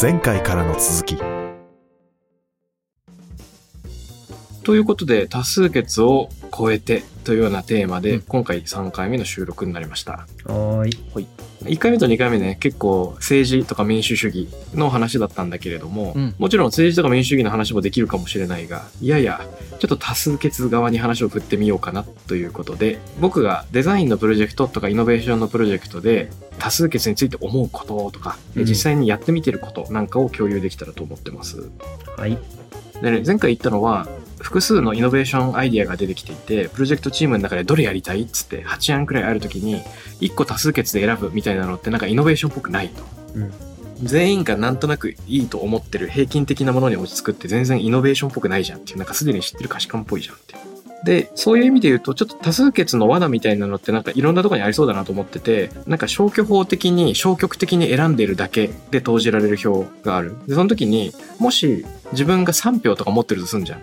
[0.00, 1.39] 前回からの続き。
[4.62, 10.26] ということで、多数決を超えてというようなテーマで、うん今回3回目の収録になりました。
[10.44, 11.26] はーい。
[11.64, 19.40] 1回目と2回目ね、結構政治とか民主主義の話だったんだけれども、うんもちろん政治とか民主主義の話もできるかもしれないが、いやいや、
[19.78, 31.70] ちょっと多数決側に話を振ってみようかなということで、僕がデザインのプロジェクトとかイノベーションのプロジェクトで多数決について思うこととか、うん実際にやってみてることなんかを共有できたらと思ってます。
[32.16, 32.38] はい。
[33.02, 34.06] でね、前回言ったのは、
[34.40, 39.82] 複数のイノベーションアイディアが出てきていて、プロジェクトチームの中でどれやりたいっつって8案くらいあるときに、
[40.20, 43.02] 1個多数決で選ぶみたいなのってなんかイノベーションっぽくないと。
[43.34, 43.52] うん。
[44.02, 50.70] 全員がなんとなくいいと思ってる平均的なものに落ち着くって全然イノベーションっぽくないじゃんっていう、なんかすでに知ってる価値観っぽいじゃんっていう。
[51.04, 60.36] で、そういう意味で言うと、ちょっと多数決の罠みたいなのってなんかいろんなところにありそうだなと思ってて、なんか消去法的に消極的に選んでるだけで投じられる票がある。
[60.46, 63.80] で、その時に、もし自分が3票とか持ってるとすんじゃん。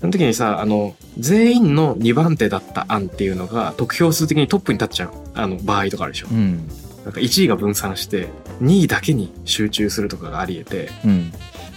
[0.00, 6.28] その時にさ、あの、全員の2番手だった案っていうのが得票数的にトップに立っちゃう、あの、場合とかあるでしょ。
[6.30, 6.68] うん。
[7.04, 8.28] なんか1位が分散して、
[8.62, 11.32] 2位だけに集中するとかがあり得て、うん。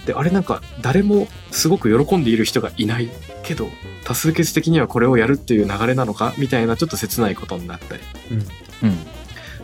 [0.06, 3.08] で、あれなんか誰もすごく喜んでいる人がいない
[3.42, 3.68] けど、
[4.04, 8.02] 多数決的にはこれをやるっていう流れなのかみたいなちょっと切ないことになったり。
[8.82, 8.96] うん。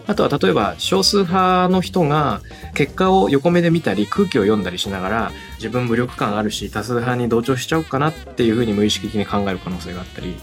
[0.08, 2.40] あとは例えば少数派の人が
[2.74, 10.34] 結果を横目で見たり空気を読んだりしながら自分無力感あるし多数派に同調しちゃおうかなっていうふうに無意識的に考える可能性があったり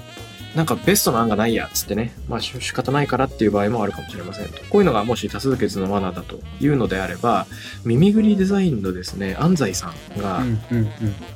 [0.56, 7.48] なんかベストな案がないやっつってねまあし仕方ないからっていう場合もあるかもしれませんとこういうのがもし多数決の罠だというのであれば
[7.84, 10.48] 耳ぐりデザインのですね安西さんがうん。
[10.72, 10.90] うん。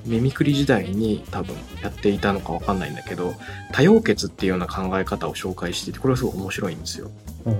[0.06, 3.34] 耳くり時代に多分やっていたのかわかんないんだけど
[3.74, 7.10] 多様決っていうような考え方を紹介していてこれはすごい面白いんですよ
[7.46, 7.52] あ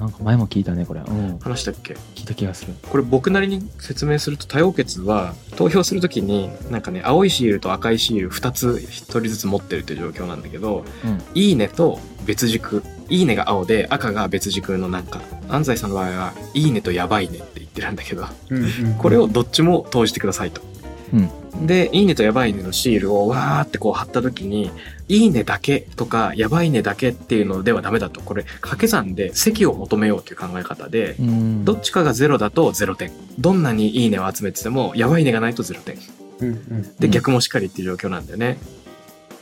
[0.00, 1.00] なんか前も聞いたねこれ。
[1.00, 1.38] うん。
[1.38, 1.94] 話したっけ？
[2.14, 2.72] 聞いた気がする。
[2.88, 18.64] これ僕なりに説明すると多様決は投票するときになんかね青いシールと赤いシール2つ1人ずつ持ってるっていう状況なんだけどうん「いいね」と別軸「いいね」が青で赤が別軸のなんか安西さんの場合は「いいね」と「やばいね」って言ってるんだけどうん。
[18.64, 18.94] うん。
[18.94, 20.62] これをどっちも投じてくださいと。
[21.12, 21.30] うん
[21.62, 24.70] で、いいねとやばいねのシールをわーってこう貼った時に、
[25.08, 28.20] いいねだけとか、やばいねだけっていうのではダメだと。
[28.20, 33.10] これ、掛け算で席を求めようという考え方で、うんどっちかが0だと0点。
[33.38, 35.96] どんなにいいねを集めてても、やばいねがないと0点。
[35.96, 36.02] で、
[36.40, 38.58] うん逆もしっかりっていう状況なんだよね。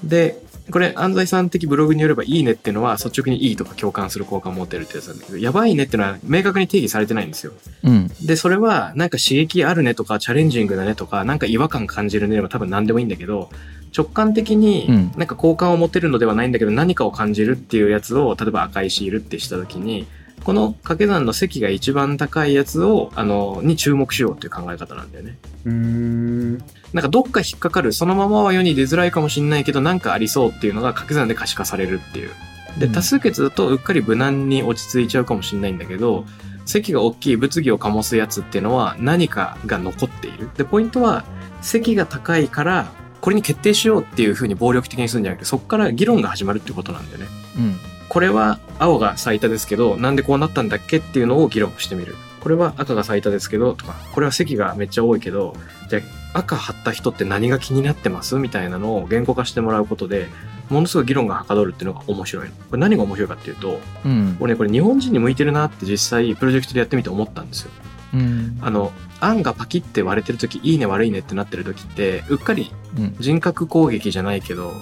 [0.05, 7.53] で、これ、安西さん的ブログによれば、いいねっていうのは率直にいいとか共感する効果を持ってるってやつなんだけど、やばいねっていうのは明確に定義されてないんですよ。
[7.85, 13.51] うんで、それは、なんか刺激あるねとか、チャレンジングだねとか、なんか違和感感じるねでも多分何でもいいんだけど、
[13.97, 20.07] 直感的にうんなんか好感を持てるのではないんだけど、何かを感じるっていうやつを、例えば赤いシールってしたときに、
[20.45, 25.39] この掛け算の積が一番高いやつを、あの、に注目しようっていう考え方なんだよね。
[25.65, 26.59] うーん。
[26.93, 32.31] なんかどっか引っかかる、そのままは世に出づらいかもしれないけど、なんかありそうっていうのが掛け算で可視化されるっていう。
[32.79, 36.25] で、うん多数決だとうっかり無難に落ち着いちゃうかもしれないんだけど、
[36.65, 40.51] 席が大きい物議を醸すやつっていうのは何かが残っている。
[40.57, 41.25] で、ポイントは、
[41.61, 47.27] 席が高いから、これに決定しようっていう風に暴力的にするんじゃなくて、そこから議論が始まるってことなんだよね。
[47.57, 52.17] うんこれは青が最多ですけど、なんでこうなったんだっけっていうのを議論してみる。
[52.41, 55.55] これは赤が最多ですけど、とか、これは席がめっちゃ多いけど、
[55.89, 56.01] じゃ
[56.33, 60.29] あ赤貼った人って何が気になってますみたいなのを言語化してもらうことで、
[60.71, 62.55] ものすごい議論がはかどるっていうのが面白いの。
[62.55, 67.71] これ何が面白いかっていうと、うん俺ね、これ日本人に向いてるなって実際プロジェクトでやってみて思ったんですよ。
[68.15, 74.73] うんあの、案がパキって割れてる時、いいね悪いねってなってる時って、うっかりうん人格攻撃じゃないけど、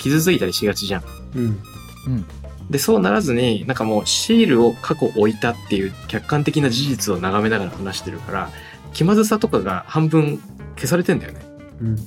[0.00, 1.02] 傷ついたりしがちじゃん。
[1.36, 1.62] うん。
[2.70, 8.50] で、そうならずに、なんかもうシールを過去置いたっていう客観的な事実を眺めながら話してるから、
[8.92, 10.38] 気まずさとかが半分
[10.76, 11.40] 消されてんだよね。
[11.80, 11.88] うん。
[11.88, 11.98] うん。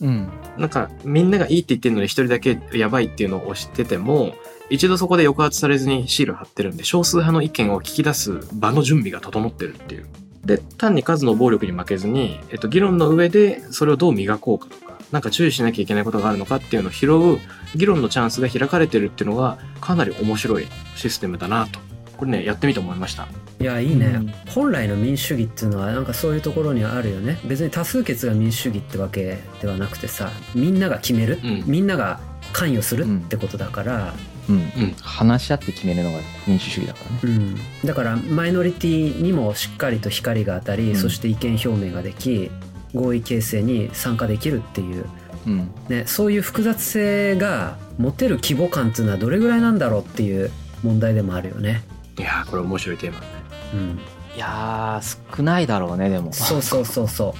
[0.00, 0.28] うん
[0.58, 4.34] なんかみんながいいって言ってるのに一人だけやばいっていうのを押してても、
[4.70, 10.06] 一度そこで抑圧されずにシール貼ってるんで、少数派の意見を聞き出す場の準備が整ってるっていう。
[10.44, 14.83] で、単に数の暴力に負けずに、えっと、議論の上でそれをどう磨こうかとか、
[15.14, 17.38] なんか注意しなきゃいけないことがあるのかっていうのを拾う
[17.76, 20.66] 議論のチャンスが開かれてるっていうのがかなり面白い
[20.96, 21.78] システムだなと。
[22.16, 23.28] これね、やってみて思いました。
[23.60, 24.34] いやいいね、うん。
[24.48, 27.38] 本来の民主主義っていうのはなんかそういうところにはあるよね。
[27.44, 31.62] 別に多数決が民主主義ってわけではなくてさみんなが決める、うん。
[31.64, 32.18] みんなが
[32.52, 34.14] 関与するってことだから、
[34.48, 34.56] うん。
[34.56, 34.94] うん。
[35.00, 36.18] 話し合って決めるのが
[36.48, 37.36] 民主主義だからね。
[37.36, 37.56] うん。
[37.84, 40.96] だからマイノリティにもしっかりと光が当たり、うん。
[40.96, 42.50] そして意見表明ができ
[42.94, 45.06] 合意形成に参加できるっていう、
[45.46, 45.70] うん。
[45.88, 50.50] ね、そういう複雑性が持てる規模感っていうのはどれぐらいなんだろうっていう
[50.82, 51.82] 問題でもあるよね。
[52.18, 53.20] いやー、これ面白いテーマ。
[53.20, 53.32] だね。
[53.74, 54.00] うん。
[54.36, 56.32] いやー少ないだろうねでも。
[56.32, 57.34] そうそうそうそ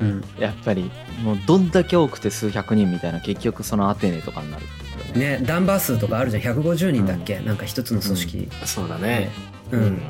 [0.00, 0.04] う。
[0.04, 0.90] うん、やっぱり
[1.24, 4.64] もうどんだけ多くて数百人みたいな結局そのアテネとかになる
[5.14, 5.40] ね。
[5.44, 6.42] ダンバー数とかあるじゃん。
[6.42, 9.30] 150人だっけ、うん、なんか一つの組織、うん、そうだね。
[9.72, 10.00] うん、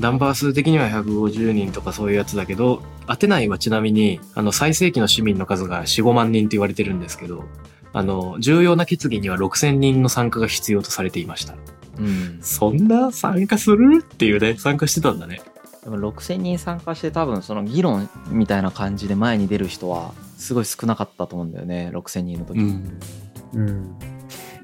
[0.00, 7.44] ダンバー数的には150人とかそういうやつだけどアテナイはちなみにあの最盛期の市民の数が45万人って言われてるんですけど
[7.92, 11.54] あの重要な決議には6000人の参加が必要とされていました。
[11.98, 14.02] うん、そんな参加する？
[14.02, 15.40] っていうね参加してたんだね。
[15.82, 22.98] でも6000人参加して多分その議論みたいな感じで前に出る人はすごい少なかったと思うんだよね6000人の時、うん、
[23.54, 23.96] うん、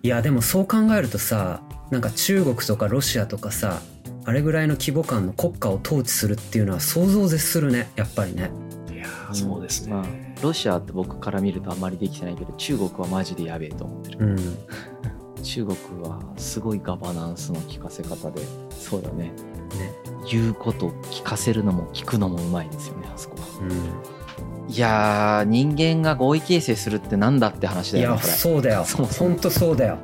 [0.02, 3.80] いやでもそう考えるとさなんか中国とかロシアとかさ
[4.24, 8.50] あれぐらいの規模感の国家を統治するっていうのは想像を絶するねやっぱりね。
[8.92, 10.04] いやそうですね、まあ、
[10.42, 14.58] ロシアって僕から見るとあんまりできてないけど中国はマジでやべえと思ってる、うん、
[15.42, 19.32] 中国はすごいガバナンスの効かせ方でそうだね。
[19.78, 19.92] ね。
[20.30, 28.84] 言うこと聞かせるのも聞くのもうまいですよねあそこは、うん、いや人間が合意形成するってなんだって話だよねいやそうだよ。
[28.84, 29.06] そう。
[29.06, 29.98] ほんとそうだよ。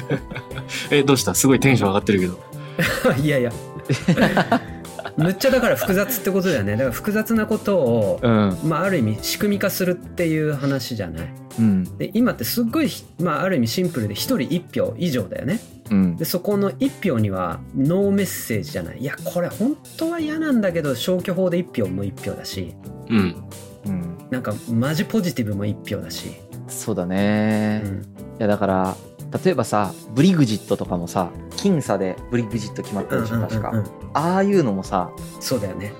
[0.90, 1.34] えどうした？
[1.34, 2.38] すごいテンション上がってるけど
[3.22, 3.52] いやいや。
[5.16, 6.72] むっちゃだから複雑ってことだよね。
[6.72, 11.28] だから複雑なことを、うん、まあ、ある意味仕組み化するっていう話じゃない、
[11.58, 12.90] うん、で今ってすっごい、
[13.20, 18.98] まあ、ある意味シンプルで1人1票以上だよね、うん、でそこの1票にはノーメッセージじゃない。
[18.98, 22.74] いやこれ本当は嫌なんだけど消去法で1票も1票だし、
[23.08, 23.44] うん。
[23.86, 26.32] うん、なんかマジポジティブも1票だし。
[26.68, 28.04] そうだね、うん、い
[28.40, 28.96] やだから
[29.44, 33.72] 例えばさブリグジットとかもさ僅差でブリグジット決まったでしょ確か、
[34.14, 35.10] ああいうのもさ
[35.40, 35.92] そうだよね。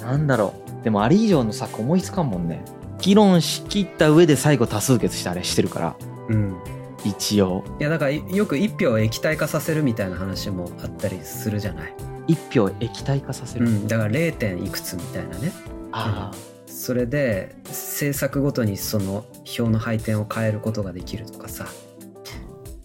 [0.00, 0.84] なんだろう。
[0.84, 2.64] でもあれ以上の策思いつかんもんね。
[3.00, 5.96] 議論しきった上で最後多数決してあれしてるから。
[6.28, 6.56] うん。
[7.04, 7.64] 一応。
[7.78, 11.94] いやだからよく1票を液体化させるみたいな話もあったりするじゃない
[12.28, 14.34] ？1票液体化させる、うん、だから 0.
[14.34, 15.52] 点いくつみたいなね。
[15.92, 21.66] ああ、うん、それで政策ごとにその票の配点を変えることができるとかさ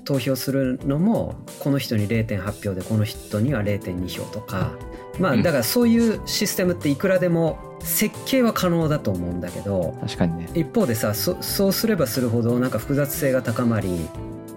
[0.10, 4.72] 投票するのもこの人に0.8票でこの人には0.2票とか。
[5.20, 10.50] まあだからそういうシステムっていくらでも設計は可能だと思うんだけど確かにね。
[10.56, 14.08] 一方でさそうすればするほどなんか複雑性が高まり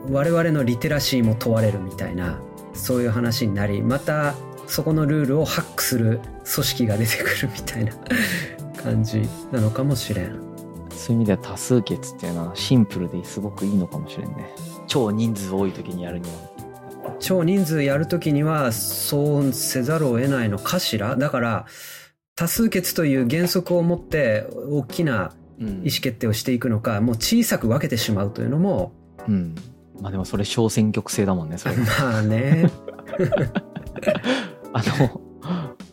[0.09, 2.41] 我々のリテラシーも問われるみたいな
[2.75, 4.35] そういう話になりまた
[4.69, 6.21] そこのルールをハックする
[6.55, 7.93] 組織が出てくるみたいな
[8.81, 10.52] 感じなのかもしれん
[11.03, 14.55] そういう意味では多数決っていうのはシンプルですごくいいのかもしれんね。
[14.87, 17.17] 超人数多い時にやるには。
[17.19, 21.17] 超人数やるときにはそうせざるを得ないのかしら。
[21.17, 21.67] だから
[22.37, 28.93] 多数決という原則を持って大きな意思決定をしていくのか、うん、もう小さく分けてしまうというのも、
[29.27, 29.57] うん、
[30.01, 31.75] まあでもそれ小選挙区制だもんねそれ。
[31.99, 32.71] まあね。
[34.73, 35.21] あの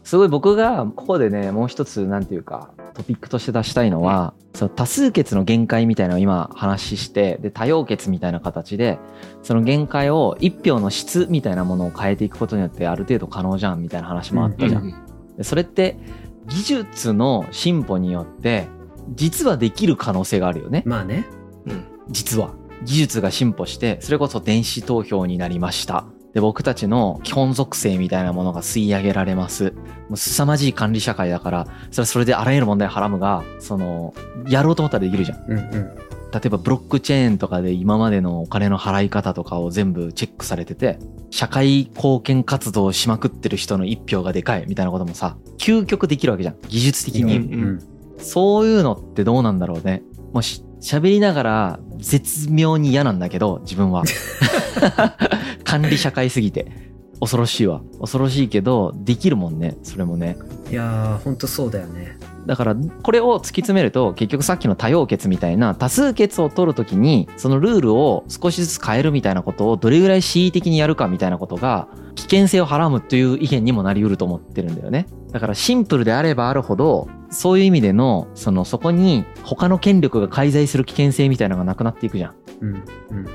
[0.09, 8.97] すごい僕がここでねもう一つなんていうかトピックとして出したいのは、その多数決の限界みたいなのを今話してで多様決みたいな形で
[9.43, 15.35] その限界を1票の質みたいなものを変えていくことによってある程度可能じゃんみたいな話もあったじゃん。
[15.37, 15.99] でそれって
[16.47, 18.67] 技術の進歩によって
[19.13, 20.81] 実はできる可能性があるよね。
[20.87, 21.27] まあね。
[21.67, 21.85] うん。
[22.09, 22.55] 実は。
[22.81, 26.05] 技術が進歩してそれこそ電子投票になりました。
[26.33, 29.71] で、僕たちの基本属性みたいなものが吸い上げられます。
[30.09, 34.13] もう凄まじい管理社会だから、それはそれであらゆる問題をはらむが、その、
[34.47, 35.43] やろうと思ったらできるじゃん。
[35.47, 35.95] うんうん、
[36.31, 40.99] 例えばブロックチェーンとかで今までのお金の払い方とかを全部チェックされてて、
[41.31, 46.55] 社会貢献活動をしまくってる人の一票がでかいみたいなこともさ、究極できるわけじゃん。
[46.67, 47.37] 技術的に。
[47.37, 47.83] うんうん、
[48.19, 50.03] そういうのってどうなんだろうね。
[50.31, 54.03] もし喋りながら絶妙に嫌なんだけど、自分は。
[55.69, 56.89] 管理社会すぎて。
[57.19, 57.81] 恐ろしいわ。
[57.99, 59.77] 恐ろしいけど、できるもんね。
[59.83, 60.37] それもね。
[60.71, 62.17] いやー、ほんとそうだよね。
[62.45, 75.05] だから、これを突き詰めると、結局さっきの多様決みたいな、多数決を取るときに、そのルールを少しずつ変えるみたいなことをどれぐらい恣意的にやるかみたいなことが、危険性をはらむという意見にもなり得ると思ってるんだよね。
[75.31, 82.33] だからシンプルであればあるほど、そういう意味での、その、そこに他の権力が介在する危険性みたいなのがなくなっていくじゃん。
[82.61, 82.69] うん。
[82.69, 82.83] うん。
[83.09, 83.25] うん。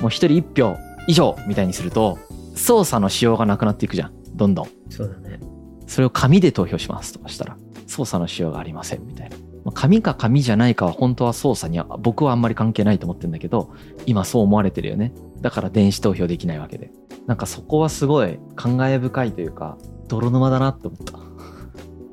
[0.00, 2.18] もう一人一票以上みたいにすると、
[2.54, 4.12] 操作のしようがなくなっていくじゃん。
[4.34, 4.68] どんどん。
[4.90, 5.40] そうだね。
[5.86, 7.56] それを紙で投票しますとかしたら、
[7.86, 9.36] 操作のしようがありませんみたいな。
[9.64, 13.72] まあ、紙か紙じゃないかは本当は操作には僕はあんまり関係ないと思ってるんだけど、
[14.06, 15.12] 今そう思われてるよね。
[15.40, 16.90] だから電子投票できないわけで。
[17.26, 19.76] なんかそこはすごい感慨深いというか、
[20.08, 21.18] 泥沼だなって思った。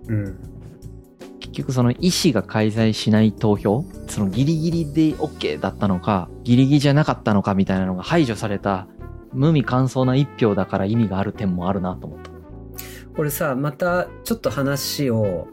[0.08, 0.49] うん。
[1.52, 8.88] 結局その意思が介在しない投票そのギリギリで OK だったのかギリギリじゃなかったのかみたいなのが排除された
[9.34, 12.32] 無味乾燥な一票だから意味がある点もあるなと思った。
[13.16, 15.48] これさまたちょっと話を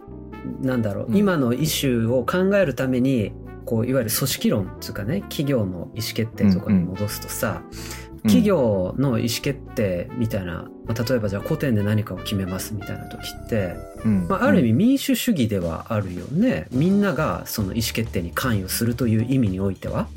[0.61, 3.33] なんだろう、うん、今のイシューを考えるために
[3.65, 16.67] こういわゆる組織論っていうかね企業の意思決定とかに戻すとさ、うんうん、企業の意思決定みたいな、まあ、例えばじゃあ古典で何かを決めますみたいな時って、うん、まあ、ある意味民主主義ではあるよね。
[16.71, 20.09] みんながその意思決定に関与するという意味においては。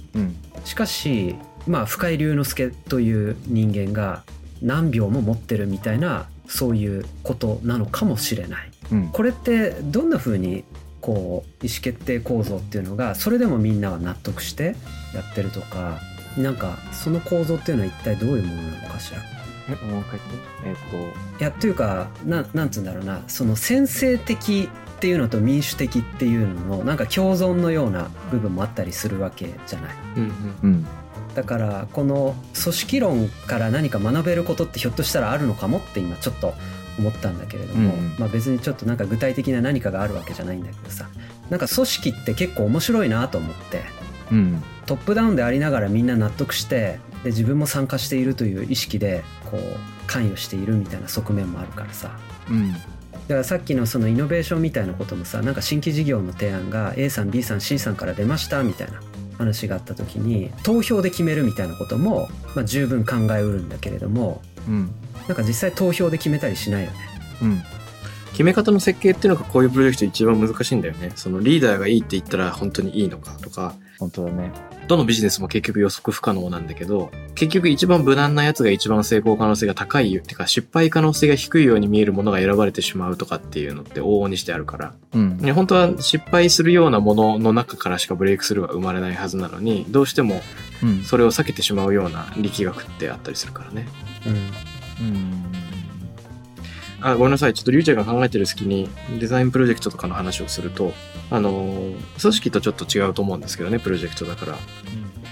[0.66, 1.36] しかし
[1.68, 4.24] まあ深井龍之介という人間が
[4.62, 8.72] 何秒も持ってるみたいなそういうことなのかもしれない。
[8.92, 10.64] うん、これってどんな風に
[11.02, 14.76] こう意思決定構造っていうのがそれでもみんなは納得して
[15.14, 16.00] やってるとか
[16.38, 19.20] なんかその構造っていうのは一体どういうものなのかしら？
[19.70, 20.20] えもう一回
[20.66, 20.76] えっ、
[21.38, 21.40] と。
[21.40, 23.22] いやというかななんつうんだろうな。
[23.28, 29.96] その先制的っていうのと民主的っていうののなんか共存のような部分もあったりするわけじゃない。
[30.18, 30.32] うんうん。
[30.64, 30.88] うん。
[31.36, 36.54] だからこの組織論から何か学べることってひょっとしたらあるのかもって今ちょっと
[36.98, 41.08] 思ったんだけれども、うん、まあ、別にちょっとなんか具体的な何かがあるわけじゃないんだけどさ。
[41.50, 43.84] なんか組織って結構面白いなと思って、
[44.32, 49.62] うん、トップダウンでありながらみんな納得してで自分も参加しているという意識でこう
[50.08, 52.18] 関与しているみたいな側面もあるからさ、
[52.50, 59.02] うん、だからさっきのそのイノベーションみたいなこともさなんか新規事業の提案が A さん B さん C さんから出ましたみたいな
[59.38, 64.92] 話があった時に投票で決めるみたいなことも、まあ、十分考えうるんだけれども、うん、
[65.28, 66.98] なんか実際投票で決めたりしないよね。
[67.42, 67.64] うん
[68.32, 71.12] 決め方の設計っていうのがこういうプロジェクト一番難しいんだよね。
[71.16, 73.76] そのリーダーがいいって言ったら本当にいいのかとか。
[74.00, 74.52] 本当だね。
[74.88, 90.42] どのビジネスも結局予測不可能なんだけど、結局一番無難なやつが一番成功可能性が高いっていうか失敗可能性が低いように見えるものが選ばれてしまうとかっていうのって往々にしてあるから、うん、本当は失敗するようなものの中からしかブレイクスルーは生まれないはずなのに、どうしても
[91.04, 93.88] それを避けてしまうような力学ってあったりするからね。
[94.26, 94.34] うん。
[95.06, 95.39] うん
[97.02, 97.54] あ、ごめんなさい。
[97.54, 98.90] ちょっとリュウちゃんが考えてる隙に
[99.20, 100.94] デザインプロジェクトとかの話をすると、
[101.30, 104.58] あの、組織とちょっと違うと思うんですけどね、プロジェクトだから。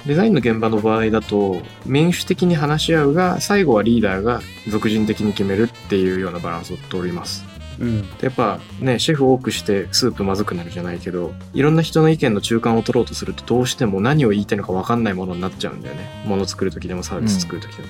[0.05, 7.57] デザインの現場の場合だと、民主的に話し合うが、最後はリーダーが俗人的に決めるっていうようなバランスを取ります。
[7.79, 17.89] うん、やっぱねシェフ多くしてスープまずくなるじゃないけどいろんな人の意見の中間を取ろうとするとどうしても何を言いたいのか分かんないものになっちゃうんだよねもの作る時でもサービス作る時でも、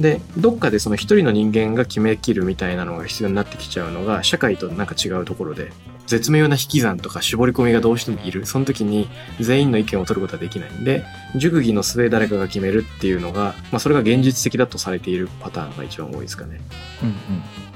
[0.00, 5.72] でどっかでその一人の人間が決めきるみたいなのが必要になってきちゃうのが社会となんか違うところで
[6.06, 8.44] 絶妙な引き算とか絞り込みがどうしてもいる。
[8.44, 9.08] その時に
[9.40, 11.04] 全員の意見を取ることはできないんで
[11.36, 16.60] 熟議の末誰かが決めるっていうのが、まあ、それが現実的だとされているパターンが一番多いですかね。
[17.02, 17.14] うんうん、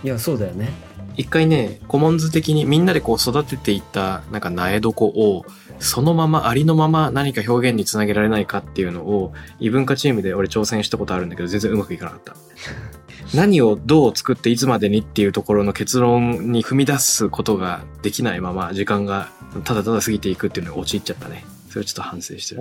[0.04, 0.70] いやそうだよね。
[1.16, 5.44] 一回ねコモンズ的にみんなでこう育てていったなんか苗床を
[5.78, 12.36] そのままありのまま何か表現につなげられないかっていうのを異文化チームで俺挑戦したことあるんだけど全然うまくいかなかった。
[13.34, 19.30] 何をどう作っていつまでにっていうところの結論に踏み出すことができないまま時間が
[19.64, 21.44] ただただ過ぎていくっていうのに陥っちゃったね。
[21.68, 22.60] それをちょっと反省してる。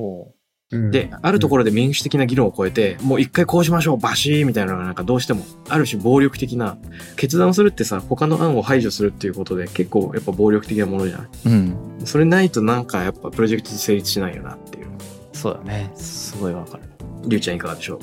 [0.71, 6.77] で、あるところで民主的な議論を超えて、もう一回こうしましょう、バシーみたいなのがなんかどうしても、ある種暴力的な、
[7.15, 11.27] 決断をするってさ、他の案を排除するっていうことで結構やっぱ暴力的なものじゃない？
[11.45, 11.75] うん。
[12.03, 14.87] それないとなんかやっぱプロジェクト成立しないよなっていう。
[15.33, 15.91] そうだね。
[15.95, 16.83] すごいわかる。
[17.27, 17.99] りゅうちゃんいかがでしょ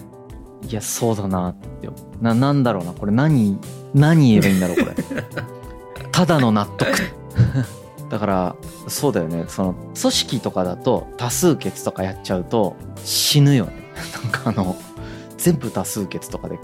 [0.63, 0.67] う？
[0.67, 1.89] いや、そうだなって。
[2.21, 2.93] な、なんだろうな。
[2.93, 3.59] これ何、
[3.93, 5.25] 何言えばいいんだろう、これ。
[6.13, 6.91] ただの納得。
[8.13, 8.57] だから
[8.89, 9.47] そうだよね。
[9.49, 12.77] その組織とかだと多数決とかやっちゃうと
[13.07, 13.73] 死ぬよね。
[14.23, 14.77] なんかあの
[15.39, 16.59] 全部多数決とかで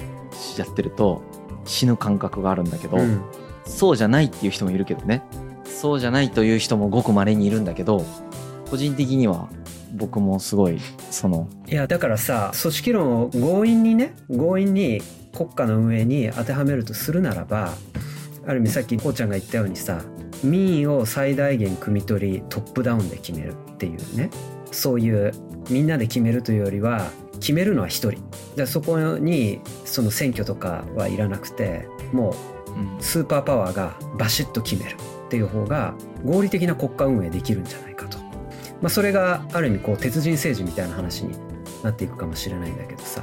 [0.58, 1.22] やってると
[1.64, 3.22] 死ぬ感覚があるんだけど、うん、
[3.64, 5.22] そうじゃないっていう人もいるけどね。
[5.64, 8.04] そうじゃないという人もごく稀にいるんだけど
[8.68, 9.48] 個人的には
[9.94, 10.78] 僕もすごい
[11.10, 15.00] そのいやだからさ組織論を強引にね強引に
[15.34, 17.72] 国家の運営に当てはめるとするならば
[18.46, 20.02] ある意味さっきこうちゃんが言ったようにさ
[20.42, 24.30] 民意を最大限汲み取りトップダウンで決めるっていうね。
[24.71, 25.33] そういう
[25.71, 28.23] みんなで決めるというよりは決めるのは一人。
[28.57, 41.37] でそこにその選挙とかはいらなくてもうスーパーパワーがバシッと決めるっていう方が合理的な国家運営できるんじゃないかと、まあ、それがある意味こう鉄人政治みたいな話に
[41.83, 43.23] なっていくかもしれないんだけどさ。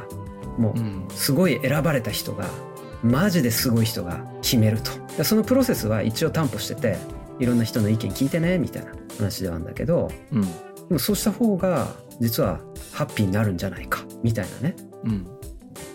[0.57, 2.45] もうすごい選ばれた人が
[3.05, 5.23] マジですごい人が決めると。
[5.23, 6.97] そのプロセスは一応担保してて
[7.39, 10.47] いろんな人の意見聞いてねみたいな話ではあるんだけど、うん、で
[10.89, 11.87] もそうした方が
[12.19, 12.59] 実は
[12.91, 15.27] ハッピーになるんじゃないかみたいなね、うん、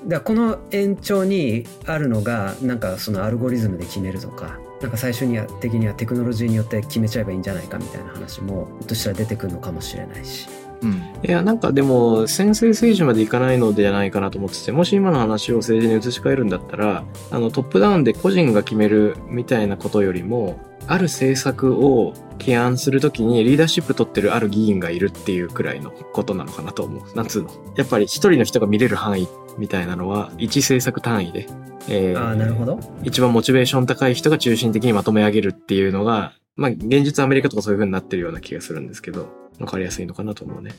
[0.08, 10.48] だこの延長にあるのがなんかそのアルゴリズムで決めるとかなんか最初には的にはテクノロジーによって決めちゃえばいいんじゃないかみたいな話もひょっとしたら出てくるのかもしれないし
[10.82, 27.16] うん、いや、なんかでも、先制政治までいかないのではないかなと思ってて、もし今の話を政治に移し替えるんだったら、あの、トップダウンで個人が決めるみたいなことよりも、ある政策を起案するときにリーダーシップ取ってるある議員がいるっていうくらいのことなのかなと思う。
[27.16, 27.50] なんつうの？
[27.76, 31.46] やっぱり一人の人が見れる範囲みたいなのは、一政策単位で。
[31.88, 32.80] えー、あなるほど。
[33.04, 39.28] 一番モチベーション高い人が中心的にまとめ上げるっていうのが、まあ、現実アメリカとかそういう風になってるような気がするんですけど、
[39.60, 40.72] わかりやすいのかなと思うね。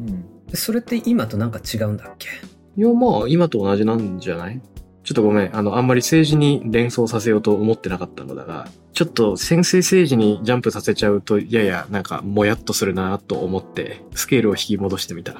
[0.00, 0.24] うん。
[0.54, 2.28] それって今となんか違うんだっけ？
[2.76, 4.60] いや、まあ、今と同じなんじゃない？
[5.02, 5.56] ちょっとごめん。
[5.56, 15.36] あの、あんまり政治に連想させようと思ってなかったのだが、ちょっと先制政治にジャンプさせちゃうと、ややなんかもやっとするなと思って、スケールを引き戻してみた。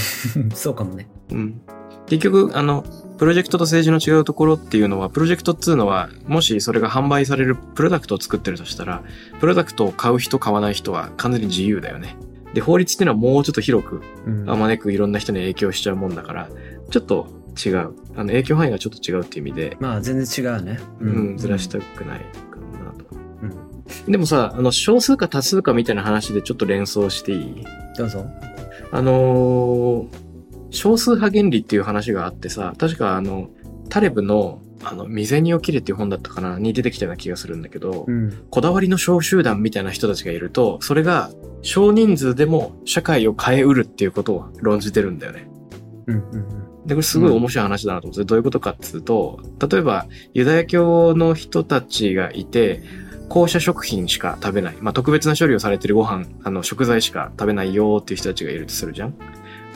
[0.54, 1.08] そうかもね。
[1.30, 1.60] うん。
[2.06, 2.84] 結局、あの、
[3.18, 9.02] プロジェクトと政治の違うところっていうのは、プロジェクトっつうのは、もしそれが販売されるプロダクトを作ってるとしたら、
[9.40, 12.16] プロダクトを買う人買わない人は完全に自由だよね。
[12.54, 14.02] で、法律っていうのはもうちょっと広く、
[14.46, 16.48] あまねくいろんな人に影響しちゃうもんだから、
[16.90, 17.26] ちょっと
[17.62, 17.76] 違う。
[18.16, 19.76] あの、影響範囲がちょっと違うっていう意味で。
[19.80, 20.78] まあ、全然違うね。
[21.00, 23.04] うん、うん、ずらしたくないかなと。
[23.42, 24.12] うん。
[24.12, 27.64] でもさ、あの、少数か多数かみたいな話でちょっと連想していい？
[27.96, 28.24] どうぞ。
[28.90, 30.06] あのー、
[30.70, 33.48] 少数派原理っていう話があってさ、確かあの、
[33.88, 41.30] タレブのあの、未然に起きるっていう本だったかなに出てきたような気がするんだけど、うん、こだわりの小集団みたいな人たちがいると、それが
[41.62, 45.48] 少人数でも社会を変えうるっていうことを論じてるんだよね。
[46.06, 52.82] うんうんうんで、これすごい面白い話だなと思って、どういうことかっていうと、例えば、ユダヤ教の人たちがいて、
[53.28, 54.76] 校舎食品しか食べない。
[54.80, 59.14] まあ、特別な処理をされてるご飯、あの、食材しか食べないよっていう人たちがいるとするじゃん。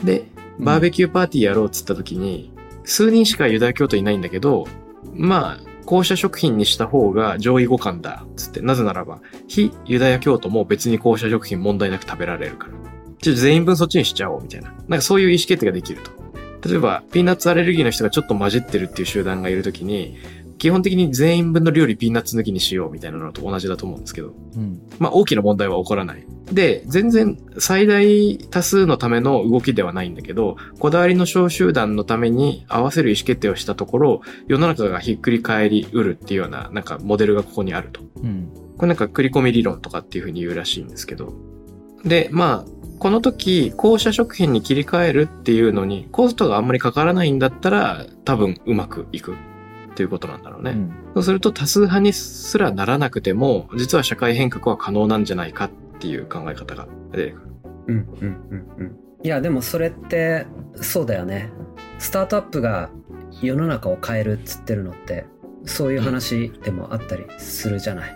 [0.02, 0.24] で、
[0.58, 2.52] バーベキューパーティーやろうっつった時に、
[2.84, 4.66] 数人しかユダヤ教徒いないんだけど、
[5.14, 8.60] まあ、校舎食品にした方が上位互換だ、つって。
[8.60, 12.72] なぜならば、非ユダヤ教徒も別に校舎食品問題なく食べられるから。
[13.20, 14.72] ちょっと全員分そっちにしちゃおう、みたいな。
[14.88, 16.68] なんかそういう意思決定ができると。
[16.68, 20.16] 例えば、ピーナッツアレルギーの人がちょっと混じってるっていう集団がいるときに、
[20.58, 26.24] 基本的に全員分の料理ピーナッツ抜きにしようみたいなのと同じだと思うんですけど、うん、まあ大きな問題は起こらない。
[26.50, 38.00] で、全然最大多数のための動きではないんだけど、こだわりの小集団のために合わせる意思決定をしたところ、世の中がひっくり返りうるっていうような、なんかモデルがここにあると。
[38.22, 41.32] うん、これなんか繰り込み理論とかっていうふうに言うらしいんですけど。
[42.04, 49.34] で、まあ、この時、校舎食品に切り替えるっていうのに、コストがあんまりかからないんだったら、多分うまくいくっ
[49.94, 50.70] ていうことなんだろうね。
[50.70, 55.70] うん、そうすると多数派にすらならなくても、実は社会変革は可能なんじゃないかっ
[56.02, 57.46] ていう考え方が出てくる。
[57.86, 58.06] うんうん
[58.50, 58.96] うんうん。
[59.22, 61.50] いや、でもそれって、そうだよね。
[61.98, 62.90] スタートアップが
[63.40, 65.24] 世の中を変えるっつってるのって、
[65.64, 68.14] そういう話でもあったりするじゃない。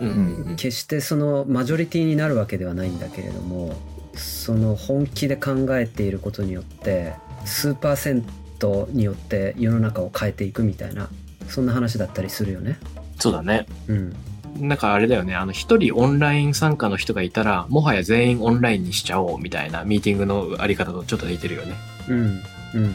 [0.00, 3.74] うん、決してそのマジョリティになるわけではないんだけれども
[4.14, 7.12] その本気で考えていることによって
[7.44, 8.24] 数パーセン
[8.58, 11.10] トによって世の中を変えていくみたいな
[11.48, 12.78] そんな話だったりするよね。
[13.18, 13.66] そうだね。
[13.88, 14.16] うん。
[14.58, 15.34] なんかあれだよね。
[15.34, 21.74] あの、一人オンライン参加の人がいたら、もはや全員オンラインにしちゃおうみたいなミーティングのあり方とちょっと似てるよね。
[22.08, 22.16] うん。
[22.16, 22.42] うん。
[22.84, 22.94] うん。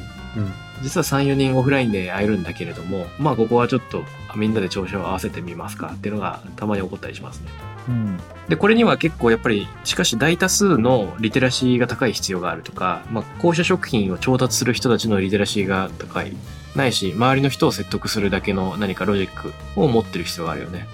[0.82, 4.04] 実は3、4人オフラインで会えるんだけれども、まあここはちょっと
[4.36, 7.50] みんなで調子を合わせてみますかっていうのがたまに起こったりしますね。
[7.88, 16.36] うん、で、これには結構やっぱり、しかし大多数のリテラシーが高い必要があるとか、まあ、校舎食品を調達する人たちのリテラシーが高い。
[16.76, 20.88] ないし、周りの人を説得するだけの何かロジックを持ってる必要があるよね。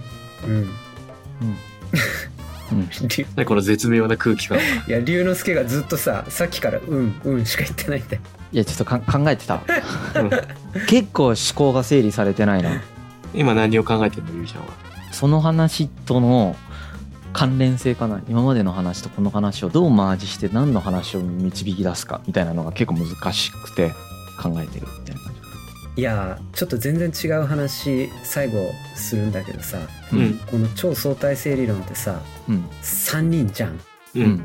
[0.46, 0.54] うん。
[0.54, 0.70] うん。
[3.38, 8.22] うん、この絶妙な空気感 いや龍之介がずっとささっきから「うんうん」しか言ってないんだよ。
[8.54, 9.62] いやちょっとか考えてた、
[10.16, 10.30] うん、
[10.88, 12.82] 結構思考が整理されてないな。
[13.34, 14.68] 今何を考えてんのゆうちゃんは？
[15.12, 16.56] その話との
[17.34, 23.92] 関連性かな今までの話とこの話をどうマージして何の話を導き出すかみたいなのが結構難しくて
[24.42, 25.31] 考えてるみたいな
[25.98, 29.80] いやちょっと全然違う話最後するんだけどさ、
[30.14, 33.80] うん、この超相対性理論ってさ、うん、3人じゃん、
[34.16, 34.44] うん、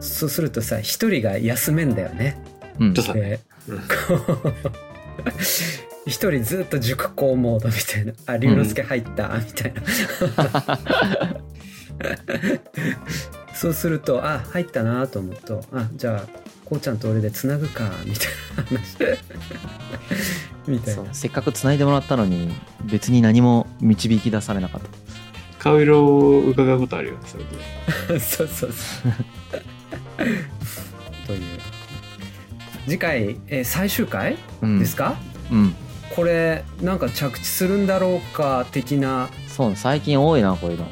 [0.00, 2.42] そうするとさ1人が休めんだよね、
[2.78, 3.40] うん、で、
[6.06, 9.82] 一人ずっと熟考モードみたいなあ龍之介入った、みたいな。
[13.54, 16.28] そうするとあ入ったなと思うとあじゃあ
[16.64, 18.98] こうちゃんと俺でつなぐかみたいな話
[20.68, 21.14] みたいな。
[21.14, 22.50] せっかくつないでもらったのに
[22.84, 24.88] 別に何も導き出されなかった。
[25.58, 28.20] 顔色を伺うことあるよねそれで。
[28.20, 29.12] そうそうそう。
[31.26, 31.40] という。
[32.86, 35.16] 次回、えー、最終回、うん、ですか？
[35.50, 35.74] うん。
[36.14, 39.28] これなんか着地するんだろうか的な。
[39.48, 40.86] そう最近多いなこういうの。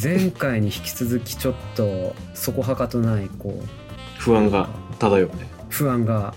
[0.00, 3.66] 前回に引き続きちょっとそこはかとないこう。
[4.18, 5.48] 不安が漂うね。
[5.68, 6.34] 不安が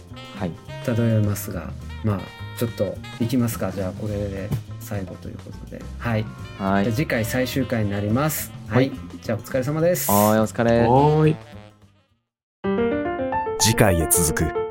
[0.85, 1.69] 漂いますが、
[2.03, 2.19] まあ
[2.57, 3.71] ちょっといきますか。
[3.71, 5.81] じゃあこれで最後ということで。
[5.99, 6.25] はい、
[6.57, 8.51] はい、次回最終回になります。
[8.67, 8.91] はい、
[9.21, 10.11] じゃあお疲れ様です。
[10.11, 10.81] はいお疲れ。
[10.81, 11.35] はい。
[13.59, 14.64] 次回へ続く